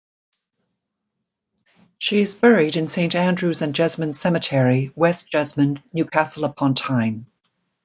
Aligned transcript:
She 1.99 2.21
is 2.21 2.33
buried 2.33 2.75
in 2.75 2.87
Saint 2.87 3.13
Andrew's 3.13 3.61
and 3.61 3.75
Jesmond 3.75 4.15
Cemetery, 4.15 4.91
West 4.95 5.31
Jesmond, 5.31 5.83
Newcastle 5.93 6.43
upon 6.43 6.73
Tyne. 6.73 7.27